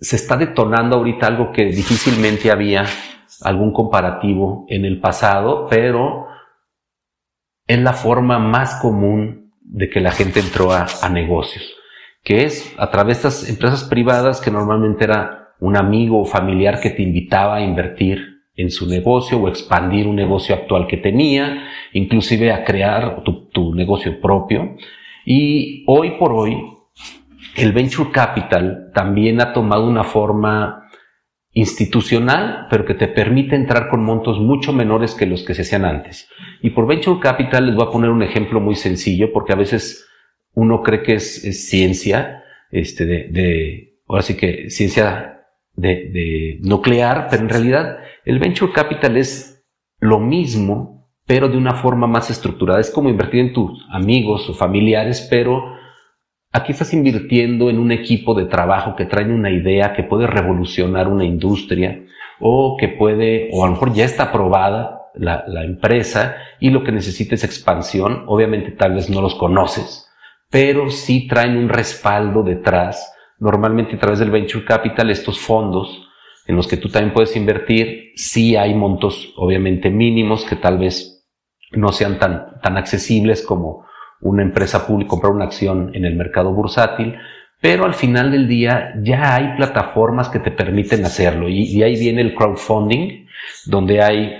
se 0.00 0.16
está 0.16 0.36
detonando 0.36 0.96
ahorita 0.96 1.26
algo 1.26 1.52
que 1.52 1.66
difícilmente 1.66 2.50
había 2.50 2.84
algún 3.42 3.72
comparativo 3.72 4.66
en 4.68 4.84
el 4.84 5.00
pasado, 5.00 5.66
pero 5.68 6.26
es 7.66 7.78
la 7.78 7.92
forma 7.92 8.38
más 8.38 8.80
común 8.80 9.52
de 9.60 9.90
que 9.90 10.00
la 10.00 10.12
gente 10.12 10.40
entró 10.40 10.72
a, 10.72 10.86
negocios, 11.10 11.74
que 12.22 12.44
es 12.44 12.74
a 12.78 12.90
través 12.90 13.22
de 13.22 13.28
estas 13.28 13.48
empresas 13.48 13.84
privadas 13.84 14.40
que 14.40 14.50
normalmente 14.50 15.04
era 15.04 15.54
un 15.60 15.76
amigo 15.76 16.20
o 16.20 16.24
familiar 16.24 16.80
que 16.80 16.90
te 16.90 17.02
invitaba 17.02 17.56
a 17.56 17.60
invertir 17.60 18.37
en 18.58 18.70
su 18.70 18.88
negocio 18.88 19.38
o 19.38 19.48
expandir 19.48 20.08
un 20.08 20.16
negocio 20.16 20.54
actual 20.54 20.88
que 20.88 20.96
tenía, 20.96 21.68
inclusive 21.92 22.52
a 22.52 22.64
crear 22.64 23.22
tu, 23.22 23.48
tu 23.50 23.72
negocio 23.72 24.20
propio. 24.20 24.76
Y 25.24 25.84
hoy 25.86 26.16
por 26.18 26.32
hoy, 26.32 26.58
el 27.56 27.72
venture 27.72 28.10
capital 28.10 28.90
también 28.92 29.40
ha 29.40 29.52
tomado 29.52 29.86
una 29.86 30.02
forma 30.02 30.88
institucional, 31.52 32.66
pero 32.68 32.84
que 32.84 32.94
te 32.94 33.06
permite 33.06 33.54
entrar 33.54 33.88
con 33.88 34.04
montos 34.04 34.40
mucho 34.40 34.72
menores 34.72 35.14
que 35.14 35.26
los 35.26 35.44
que 35.44 35.54
se 35.54 35.62
hacían 35.62 35.84
antes. 35.84 36.28
Y 36.60 36.70
por 36.70 36.86
Venture 36.86 37.20
Capital 37.20 37.66
les 37.66 37.76
voy 37.76 37.86
a 37.86 37.90
poner 37.90 38.10
un 38.10 38.22
ejemplo 38.22 38.60
muy 38.60 38.74
sencillo, 38.74 39.32
porque 39.32 39.52
a 39.52 39.56
veces 39.56 40.06
uno 40.52 40.82
cree 40.82 41.02
que 41.02 41.14
es, 41.14 41.68
ciencia, 41.68 42.42
este, 42.70 43.06
de, 43.06 43.28
de, 43.30 44.00
ahora 44.08 44.22
sí 44.22 44.36
que 44.36 44.70
ciencia 44.70 45.37
de, 45.78 46.10
de 46.12 46.58
nuclear, 46.62 47.28
pero 47.30 47.42
en 47.42 47.48
realidad 47.48 47.98
el 48.24 48.38
Venture 48.38 48.72
Capital 48.72 49.16
es 49.16 49.64
lo 50.00 50.18
mismo, 50.18 51.10
pero 51.26 51.48
de 51.48 51.56
una 51.56 51.74
forma 51.74 52.06
más 52.06 52.30
estructurada. 52.30 52.80
Es 52.80 52.90
como 52.90 53.08
invertir 53.08 53.40
en 53.40 53.52
tus 53.52 53.86
amigos 53.90 54.48
o 54.48 54.54
familiares, 54.54 55.26
pero 55.30 55.78
Aquí 56.50 56.72
estás 56.72 56.94
invirtiendo 56.94 57.68
en 57.68 57.78
un 57.78 57.92
equipo 57.92 58.34
de 58.34 58.46
trabajo 58.46 58.96
que 58.96 59.04
trae 59.04 59.26
una 59.26 59.50
idea 59.50 59.92
que 59.92 60.02
puede 60.02 60.26
revolucionar 60.26 61.06
una 61.06 61.24
industria 61.24 62.06
o 62.40 62.76
que 62.78 62.88
puede, 62.88 63.50
o 63.52 63.64
a 63.64 63.66
lo 63.66 63.74
mejor 63.74 63.92
ya 63.92 64.06
está 64.06 64.24
aprobada 64.24 65.10
la, 65.14 65.44
la 65.46 65.64
empresa 65.64 66.36
y 66.58 66.70
lo 66.70 66.84
que 66.84 66.92
necesita 66.92 67.34
es 67.34 67.44
expansión. 67.44 68.24
Obviamente 68.28 68.70
tal 68.70 68.94
vez 68.94 69.10
no 69.10 69.20
los 69.20 69.34
conoces, 69.34 70.08
pero 70.50 70.88
sí 70.88 71.28
traen 71.28 71.58
un 71.58 71.68
respaldo 71.68 72.42
detrás. 72.42 73.12
Normalmente 73.38 73.96
a 73.96 73.98
través 73.98 74.18
del 74.18 74.30
venture 74.30 74.64
capital 74.64 75.10
estos 75.10 75.38
fondos 75.38 76.08
en 76.46 76.56
los 76.56 76.66
que 76.66 76.76
tú 76.76 76.88
también 76.88 77.12
puedes 77.12 77.36
invertir, 77.36 78.12
sí 78.16 78.56
hay 78.56 78.74
montos 78.74 79.32
obviamente 79.36 79.90
mínimos 79.90 80.44
que 80.44 80.56
tal 80.56 80.78
vez 80.78 81.26
no 81.72 81.92
sean 81.92 82.18
tan, 82.18 82.60
tan 82.62 82.76
accesibles 82.78 83.44
como 83.44 83.84
una 84.20 84.42
empresa 84.42 84.86
pública, 84.86 85.10
comprar 85.10 85.32
una 85.32 85.44
acción 85.44 85.90
en 85.94 86.04
el 86.04 86.16
mercado 86.16 86.52
bursátil, 86.52 87.16
pero 87.60 87.84
al 87.84 87.94
final 87.94 88.30
del 88.30 88.46
día 88.48 88.94
ya 89.02 89.34
hay 89.34 89.56
plataformas 89.56 90.28
que 90.28 90.38
te 90.38 90.50
permiten 90.50 91.04
hacerlo 91.04 91.48
y, 91.48 91.82
ahí 91.82 91.98
viene 91.98 92.22
el 92.22 92.34
crowdfunding, 92.34 93.26
donde 93.66 94.02
hay 94.02 94.32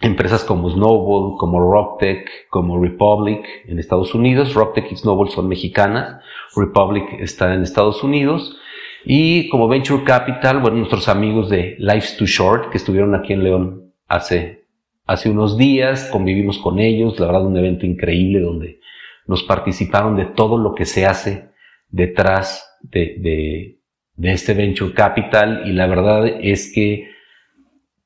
empresas 0.00 0.44
como 0.44 0.70
Snowball, 0.70 1.36
como 1.38 1.60
Rocktech, 1.60 2.48
como 2.48 2.82
Republic 2.82 3.46
en 3.66 3.78
Estados 3.78 4.14
Unidos. 4.14 4.54
Rocktech 4.54 4.90
y 4.90 4.96
Snowball 4.96 5.28
son 5.28 5.48
mexicanas, 5.48 6.22
Republic 6.56 7.04
está 7.20 7.54
en 7.54 7.62
Estados 7.62 8.02
Unidos. 8.02 8.56
Y 9.04 9.48
como 9.48 9.68
Venture 9.68 10.04
Capital, 10.04 10.58
bueno, 10.60 10.78
nuestros 10.78 11.08
amigos 11.08 11.48
de 11.48 11.76
Life's 11.78 12.16
Too 12.16 12.26
Short, 12.26 12.70
que 12.70 12.76
estuvieron 12.76 13.14
aquí 13.14 13.32
en 13.32 13.44
León 13.44 13.92
hace, 14.06 14.66
hace 15.06 15.30
unos 15.30 15.56
días, 15.56 16.08
convivimos 16.12 16.58
con 16.58 16.78
ellos, 16.78 17.18
la 17.18 17.26
verdad 17.26 17.46
un 17.46 17.56
evento 17.56 17.86
increíble 17.86 18.40
donde 18.40 18.80
nos 19.26 19.42
participaron 19.42 20.16
de 20.16 20.26
todo 20.26 20.58
lo 20.58 20.74
que 20.74 20.84
se 20.84 21.06
hace 21.06 21.50
detrás 21.88 22.78
de, 22.82 23.16
de, 23.18 23.78
de 24.16 24.32
este 24.32 24.52
venture 24.52 24.92
capital. 24.92 25.62
Y 25.66 25.72
la 25.72 25.86
verdad 25.86 26.26
es 26.26 26.72
que 26.74 27.08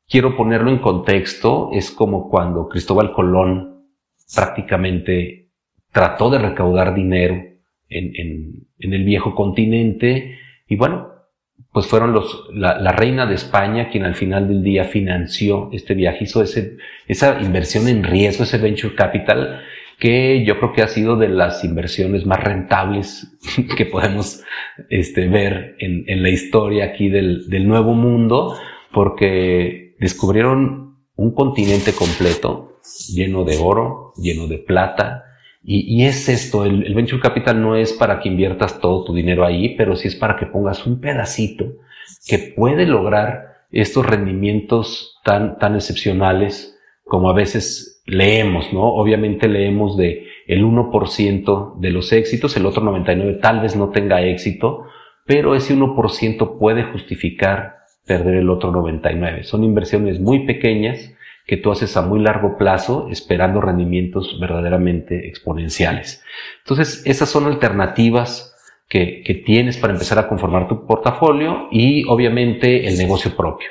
quiero 0.08 0.36
ponerlo 0.36 0.70
en 0.70 0.78
contexto, 0.78 1.70
es 1.72 1.90
como 1.90 2.28
cuando 2.30 2.68
Cristóbal 2.68 3.12
Colón 3.12 3.88
prácticamente 4.32 5.48
trató 5.90 6.30
de 6.30 6.38
recaudar 6.38 6.94
dinero 6.94 7.53
en, 7.88 8.66
el 8.78 9.04
viejo 9.04 9.34
continente. 9.34 10.38
Y 10.68 10.76
bueno, 10.76 11.08
pues 11.72 11.86
fueron 11.86 12.12
los, 12.12 12.48
la, 12.52 12.78
la, 12.78 12.92
reina 12.92 13.26
de 13.26 13.34
España 13.34 13.90
quien 13.90 14.04
al 14.04 14.14
final 14.14 14.48
del 14.48 14.62
día 14.62 14.84
financió 14.84 15.70
este 15.72 15.94
viaje, 15.94 16.24
hizo 16.24 16.42
ese, 16.42 16.76
esa 17.06 17.40
inversión 17.40 17.88
en 17.88 18.04
riesgo, 18.04 18.44
ese 18.44 18.58
venture 18.58 18.94
capital 18.94 19.62
que 19.98 20.44
yo 20.44 20.58
creo 20.58 20.72
que 20.72 20.82
ha 20.82 20.88
sido 20.88 21.16
de 21.16 21.28
las 21.28 21.64
inversiones 21.64 22.26
más 22.26 22.42
rentables 22.42 23.36
que 23.76 23.86
podemos 23.86 24.42
este, 24.88 25.28
ver 25.28 25.76
en, 25.78 26.04
en, 26.08 26.22
la 26.22 26.30
historia 26.30 26.86
aquí 26.86 27.08
del, 27.08 27.48
del, 27.48 27.66
nuevo 27.66 27.94
mundo, 27.94 28.56
porque 28.92 29.94
descubrieron 29.98 30.96
un 31.16 31.34
continente 31.34 31.92
completo 31.92 32.80
lleno 33.14 33.44
de 33.44 33.56
oro, 33.58 34.12
lleno 34.16 34.46
de 34.46 34.58
plata, 34.58 35.24
y, 35.64 36.02
y 36.02 36.06
es 36.06 36.28
esto, 36.28 36.64
el, 36.64 36.84
el, 36.86 36.94
venture 36.94 37.22
capital 37.22 37.60
no 37.60 37.74
es 37.74 37.92
para 37.94 38.20
que 38.20 38.28
inviertas 38.28 38.80
todo 38.80 39.04
tu 39.04 39.14
dinero 39.14 39.46
ahí, 39.46 39.74
pero 39.76 39.96
sí 39.96 40.08
es 40.08 40.14
para 40.14 40.36
que 40.36 40.46
pongas 40.46 40.86
un 40.86 41.00
pedacito 41.00 41.72
que 42.26 42.38
puede 42.38 42.86
lograr 42.86 43.64
estos 43.72 44.04
rendimientos 44.06 45.20
tan, 45.24 45.58
tan 45.58 45.74
excepcionales 45.74 46.78
como 47.04 47.30
a 47.30 47.32
veces 47.32 48.02
leemos, 48.06 48.72
¿no? 48.72 48.82
Obviamente 48.82 49.48
leemos 49.48 49.96
de 49.96 50.26
el 50.46 50.64
1% 50.64 51.78
de 51.80 51.90
los 51.90 52.12
éxitos, 52.12 52.56
el 52.56 52.66
otro 52.66 52.82
99% 52.82 53.40
tal 53.40 53.60
vez 53.60 53.74
no 53.74 53.88
tenga 53.88 54.22
éxito, 54.22 54.84
pero 55.26 55.54
ese 55.54 55.74
1% 55.74 56.58
puede 56.58 56.84
justificar 56.84 57.78
perder 58.06 58.36
el 58.36 58.50
otro 58.50 58.70
99%. 58.70 59.42
Son 59.44 59.64
inversiones 59.64 60.20
muy 60.20 60.46
pequeñas 60.46 61.14
que 61.46 61.56
tú 61.56 61.70
haces 61.70 61.96
a 61.96 62.02
muy 62.02 62.20
largo 62.20 62.56
plazo 62.56 63.08
esperando 63.10 63.60
rendimientos 63.60 64.38
verdaderamente 64.40 65.28
exponenciales. 65.28 66.22
Entonces, 66.60 67.02
esas 67.06 67.28
son 67.28 67.46
alternativas 67.46 68.56
que, 68.88 69.22
que 69.24 69.34
tienes 69.34 69.76
para 69.76 69.92
empezar 69.92 70.18
a 70.18 70.28
conformar 70.28 70.68
tu 70.68 70.86
portafolio 70.86 71.68
y 71.70 72.04
obviamente 72.08 72.86
el 72.86 72.96
negocio 72.96 73.36
propio. 73.36 73.68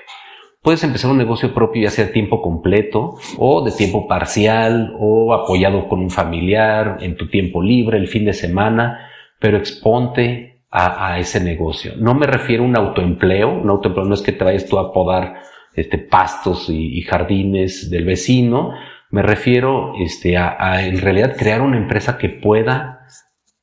Puedes 0.64 0.84
empezar 0.86 1.12
un 1.12 1.18
negocio 1.18 1.54
propio 1.54 1.82
ya 1.84 1.90
sea 1.90 2.06
de 2.06 2.14
tiempo 2.14 2.42
completo 2.42 3.16
o 3.38 3.66
de 3.66 3.72
tiempo 3.72 4.08
parcial 4.08 4.96
o 4.98 5.34
apoyado 5.34 5.90
con 5.90 6.00
un 6.00 6.10
familiar 6.10 7.00
en 7.02 7.18
tu 7.18 7.28
tiempo 7.28 7.62
libre, 7.62 7.98
el 7.98 8.08
fin 8.08 8.24
de 8.24 8.32
semana, 8.32 9.10
pero 9.40 9.58
exponte 9.58 10.62
a, 10.72 11.20
ese 11.20 11.40
negocio. 11.40 11.94
No 11.98 12.16
me 12.16 12.26
refiero 12.26 12.64
a 12.64 12.66
un 12.66 12.76
autoempleo, 12.76 13.50
un 13.50 13.70
autoempleo 13.70 14.06
no 14.06 14.14
es 14.16 14.22
que 14.22 14.32
te 14.32 14.44
vayas 14.44 14.66
tú 14.66 14.80
a 14.80 14.92
podar 14.92 15.42
este, 15.76 15.98
pastos 15.98 16.70
y, 16.70 17.02
jardines 17.02 17.90
del 17.90 18.06
vecino, 18.06 18.74
me 19.10 19.22
refiero 19.22 19.94
este, 20.00 20.38
a, 20.38 20.86
en 20.86 21.00
realidad 21.00 21.36
crear 21.38 21.62
una 21.62 21.78
empresa 21.78 22.18
que 22.18 22.30
pueda, 22.30 23.08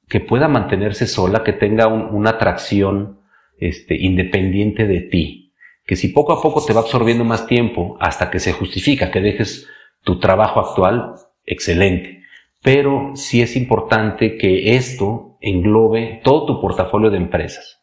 que 0.08 0.20
pueda 0.20 0.48
mantenerse 0.48 1.06
sola, 1.06 1.42
que 1.44 1.52
tenga 1.52 1.86
una 1.88 2.30
atracción 2.30 3.20
este, 3.58 3.96
independiente 3.96 4.86
de 4.86 5.00
ti. 5.00 5.54
Que 5.84 5.96
si 5.96 6.08
poco 6.08 6.32
a 6.32 6.40
poco 6.40 6.64
te 6.64 6.72
va 6.72 6.80
absorbiendo 6.80 7.24
más 7.24 7.46
tiempo 7.46 7.96
hasta 8.00 8.30
que 8.30 8.38
se 8.38 8.52
justifica 8.52 9.10
que 9.10 9.20
dejes 9.20 9.68
tu 10.02 10.18
trabajo 10.18 10.60
actual, 10.60 11.14
excelente. 11.46 12.22
Pero 12.62 13.12
sí 13.14 13.42
es 13.42 13.56
importante 13.56 14.36
que 14.36 14.76
esto 14.76 15.38
englobe 15.40 16.20
todo 16.22 16.46
tu 16.46 16.60
portafolio 16.60 17.10
de 17.10 17.16
empresas, 17.16 17.80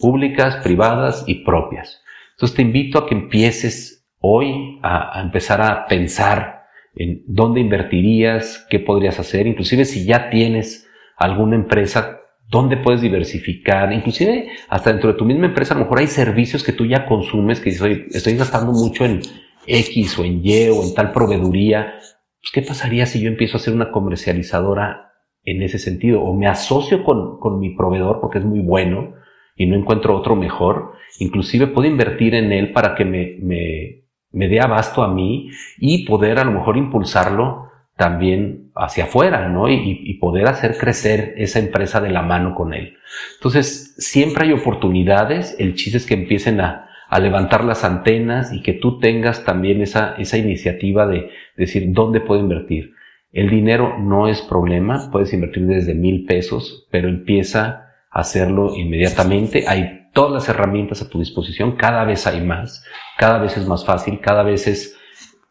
públicas, 0.00 0.56
privadas 0.62 1.24
y 1.26 1.44
propias. 1.44 2.02
Entonces 2.38 2.54
te 2.54 2.62
invito 2.62 2.98
a 2.98 3.06
que 3.08 3.16
empieces 3.16 4.08
hoy 4.20 4.78
a, 4.84 5.18
a 5.18 5.22
empezar 5.22 5.60
a 5.60 5.88
pensar 5.88 6.62
en 6.94 7.24
dónde 7.26 7.60
invertirías, 7.60 8.64
qué 8.70 8.78
podrías 8.78 9.18
hacer, 9.18 9.48
inclusive 9.48 9.84
si 9.84 10.04
ya 10.04 10.30
tienes 10.30 10.88
alguna 11.16 11.56
empresa, 11.56 12.20
dónde 12.48 12.76
puedes 12.76 13.00
diversificar, 13.00 13.92
inclusive 13.92 14.50
hasta 14.68 14.92
dentro 14.92 15.12
de 15.12 15.18
tu 15.18 15.24
misma 15.24 15.46
empresa, 15.46 15.74
a 15.74 15.78
lo 15.78 15.82
mejor 15.82 15.98
hay 15.98 16.06
servicios 16.06 16.62
que 16.62 16.72
tú 16.72 16.86
ya 16.86 17.06
consumes, 17.06 17.58
que 17.58 17.70
dices, 17.70 18.06
estoy 18.12 18.36
gastando 18.36 18.70
mucho 18.70 19.04
en 19.04 19.20
X 19.66 20.16
o 20.20 20.24
en 20.24 20.40
Y 20.40 20.68
o 20.68 20.84
en 20.84 20.94
tal 20.94 21.10
proveeduría, 21.10 21.94
pues, 22.40 22.52
¿qué 22.52 22.62
pasaría 22.62 23.06
si 23.06 23.20
yo 23.20 23.26
empiezo 23.26 23.56
a 23.56 23.60
ser 23.60 23.74
una 23.74 23.90
comercializadora 23.90 25.10
en 25.42 25.60
ese 25.60 25.80
sentido? 25.80 26.22
O 26.22 26.34
me 26.34 26.46
asocio 26.46 27.02
con, 27.02 27.40
con 27.40 27.58
mi 27.58 27.74
proveedor 27.74 28.20
porque 28.20 28.38
es 28.38 28.44
muy 28.44 28.60
bueno 28.60 29.17
y 29.58 29.66
no 29.66 29.76
encuentro 29.76 30.16
otro 30.16 30.36
mejor, 30.36 30.92
inclusive 31.18 31.66
puedo 31.66 31.86
invertir 31.86 32.34
en 32.34 32.52
él 32.52 32.72
para 32.72 32.94
que 32.94 33.04
me, 33.04 33.36
me, 33.42 34.04
me 34.30 34.48
dé 34.48 34.60
abasto 34.60 35.02
a 35.02 35.12
mí 35.12 35.50
y 35.78 36.06
poder 36.06 36.38
a 36.38 36.44
lo 36.44 36.52
mejor 36.52 36.76
impulsarlo 36.76 37.66
también 37.96 38.70
hacia 38.76 39.04
afuera, 39.04 39.48
¿no? 39.48 39.68
Y, 39.68 39.74
y, 40.04 40.14
poder 40.14 40.46
hacer 40.46 40.78
crecer 40.78 41.34
esa 41.36 41.58
empresa 41.58 42.00
de 42.00 42.10
la 42.10 42.22
mano 42.22 42.54
con 42.54 42.72
él. 42.72 42.96
Entonces, 43.34 43.96
siempre 43.98 44.46
hay 44.46 44.52
oportunidades, 44.52 45.56
el 45.58 45.74
chiste 45.74 45.98
es 45.98 46.06
que 46.06 46.14
empiecen 46.14 46.60
a, 46.60 46.88
a 47.08 47.18
levantar 47.18 47.64
las 47.64 47.82
antenas 47.82 48.52
y 48.52 48.62
que 48.62 48.74
tú 48.74 49.00
tengas 49.00 49.44
también 49.44 49.80
esa, 49.80 50.14
esa 50.16 50.38
iniciativa 50.38 51.08
de 51.08 51.30
decir 51.56 51.86
dónde 51.88 52.20
puedo 52.20 52.40
invertir. 52.40 52.92
El 53.32 53.50
dinero 53.50 53.98
no 53.98 54.28
es 54.28 54.42
problema, 54.42 55.10
puedes 55.10 55.32
invertir 55.32 55.66
desde 55.66 55.94
mil 55.94 56.24
pesos, 56.24 56.86
pero 56.92 57.08
empieza 57.08 57.87
hacerlo 58.18 58.74
inmediatamente. 58.74 59.64
Hay 59.68 60.08
todas 60.12 60.32
las 60.32 60.48
herramientas 60.48 61.02
a 61.02 61.08
tu 61.08 61.20
disposición, 61.20 61.76
cada 61.76 62.04
vez 62.04 62.26
hay 62.26 62.40
más, 62.40 62.84
cada 63.16 63.38
vez 63.38 63.56
es 63.56 63.66
más 63.66 63.84
fácil, 63.84 64.20
cada 64.20 64.42
vez 64.42 64.66
es 64.66 64.96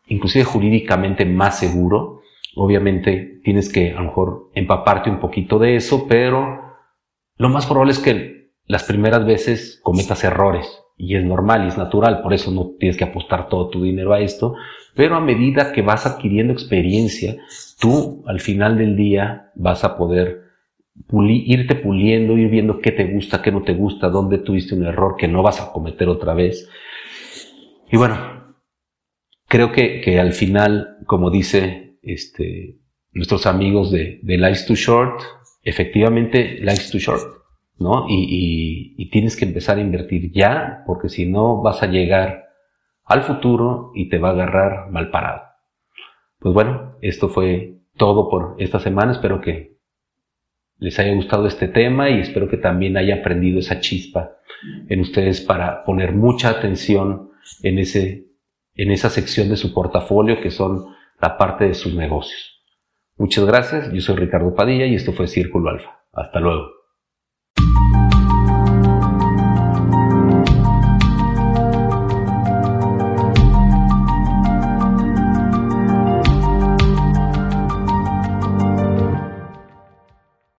inclusive 0.07 0.45
jurídicamente 0.45 1.25
más 1.25 1.59
seguro. 1.59 2.21
Obviamente 2.55 3.39
tienes 3.43 3.71
que 3.71 3.91
a 3.91 3.97
lo 3.97 4.05
mejor 4.05 4.51
empaparte 4.53 5.09
un 5.09 5.19
poquito 5.19 5.59
de 5.59 5.75
eso, 5.75 6.07
pero 6.07 6.75
lo 7.37 7.49
más 7.49 7.65
probable 7.65 7.93
es 7.93 7.99
que 7.99 8.51
las 8.65 8.83
primeras 8.83 9.25
veces 9.25 9.79
cometas 9.83 10.23
errores 10.23 10.67
y 10.97 11.15
es 11.15 11.23
normal 11.23 11.63
y 11.63 11.67
es 11.67 11.77
natural, 11.77 12.21
por 12.21 12.33
eso 12.33 12.51
no 12.51 12.71
tienes 12.79 12.97
que 12.97 13.03
apostar 13.03 13.47
todo 13.47 13.69
tu 13.69 13.83
dinero 13.83 14.13
a 14.13 14.19
esto, 14.19 14.55
pero 14.95 15.15
a 15.15 15.21
medida 15.21 15.71
que 15.71 15.83
vas 15.83 16.07
adquiriendo 16.07 16.51
experiencia, 16.53 17.37
tú 17.79 18.23
al 18.25 18.39
final 18.39 18.77
del 18.77 18.95
día 18.95 19.51
vas 19.55 19.83
a 19.83 19.95
poder 19.95 20.46
irte 21.21 21.75
puliendo, 21.75 22.37
ir 22.37 22.49
viendo 22.49 22.79
qué 22.79 22.91
te 22.91 23.05
gusta, 23.05 23.41
qué 23.41 23.51
no 23.51 23.63
te 23.63 23.73
gusta, 23.73 24.09
dónde 24.09 24.39
tuviste 24.39 24.75
un 24.75 24.85
error 24.85 25.15
que 25.17 25.27
no 25.27 25.43
vas 25.43 25.61
a 25.61 25.71
cometer 25.71 26.09
otra 26.09 26.33
vez. 26.33 26.69
Y 27.91 27.97
bueno, 27.97 28.55
creo 29.47 29.71
que, 29.71 30.01
que 30.01 30.19
al 30.19 30.33
final, 30.33 30.97
como 31.05 31.29
dice 31.29 31.97
este, 32.01 32.77
nuestros 33.11 33.45
amigos 33.45 33.91
de, 33.91 34.19
de 34.21 34.37
Life's 34.37 34.65
Too 34.65 34.75
Short, 34.75 35.21
efectivamente 35.63 36.59
Life's 36.61 36.91
Too 36.91 36.99
Short 36.99 37.37
¿no? 37.79 38.05
Y, 38.09 38.95
y, 38.97 39.09
tienes 39.09 39.35
que 39.35 39.45
empezar 39.45 39.77
a 39.77 39.81
invertir 39.81 40.31
ya, 40.31 40.83
porque 40.85 41.09
si 41.09 41.25
no 41.25 41.61
vas 41.61 41.83
a 41.83 41.87
llegar 41.87 42.45
al 43.05 43.23
futuro 43.23 43.91
y 43.95 44.09
te 44.09 44.17
va 44.17 44.29
a 44.29 44.31
agarrar 44.31 44.89
mal 44.91 45.11
parado. 45.11 45.43
Pues 46.39 46.53
bueno, 46.53 46.97
esto 47.01 47.29
fue 47.29 47.79
todo 47.95 48.29
por 48.29 48.55
esta 48.59 48.79
semana. 48.79 49.11
Espero 49.11 49.41
que 49.41 49.76
les 50.79 50.99
haya 50.99 51.13
gustado 51.13 51.47
este 51.47 51.67
tema 51.67 52.09
y 52.09 52.19
espero 52.19 52.47
que 52.47 52.57
también 52.57 52.97
haya 52.97 53.15
aprendido 53.15 53.59
esa 53.59 53.79
chispa 53.79 54.37
en 54.89 55.01
ustedes 55.01 55.41
para 55.41 55.83
poner 55.83 56.13
mucha 56.13 56.49
atención 56.49 57.31
en 57.63 57.79
ese, 57.79 58.27
en 58.75 58.91
esa 58.91 59.09
sección 59.09 59.49
de 59.49 59.57
su 59.57 59.73
portafolio 59.73 60.41
que 60.41 60.51
son 60.51 60.85
la 61.21 61.37
parte 61.37 61.65
de 61.65 61.73
sus 61.73 61.93
negocios. 61.93 62.63
Muchas 63.17 63.45
gracias. 63.45 63.91
Yo 63.91 64.01
soy 64.01 64.15
Ricardo 64.15 64.53
Padilla 64.53 64.85
y 64.85 64.95
esto 64.95 65.11
fue 65.13 65.27
Círculo 65.27 65.69
Alfa. 65.71 66.03
Hasta 66.13 66.39
luego. 66.39 66.76